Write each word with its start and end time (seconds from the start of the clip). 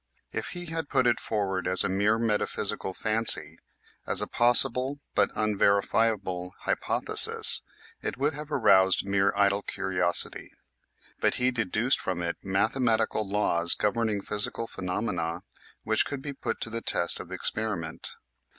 If 0.31 0.47
he 0.53 0.65
had 0.65 0.89
put 0.89 1.05
it 1.05 1.19
forward 1.19 1.67
as 1.67 1.83
a 1.83 1.87
mere 1.87 2.17
metaphysical 2.17 2.91
fancy, 2.91 3.59
as 4.07 4.19
a 4.19 4.25
pos 4.25 4.63
sible 4.63 4.97
but 5.13 5.29
unverifiable 5.35 6.55
hypothesis, 6.61 7.61
it 8.01 8.17
would 8.17 8.33
have 8.33 8.51
aroused 8.51 9.05
mere 9.05 9.31
idle 9.35 9.61
curiosity. 9.61 10.53
But 11.19 11.35
he 11.35 11.51
deduced 11.51 11.99
from 11.99 12.23
it 12.23 12.37
mathe 12.43 12.77
matical 12.77 13.23
laws 13.31 13.75
governing 13.75 14.21
physical 14.21 14.65
phenomena 14.65 15.43
which 15.83 16.03
could 16.07 16.23
be 16.23 16.33
put 16.33 16.59
to 16.61 16.71
the 16.71 16.81
test 16.81 17.19
of 17.19 17.31
experiment. 17.31 18.15